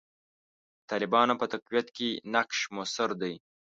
[0.79, 3.33] د طالبانو په تقویت کې نقش موثر دی.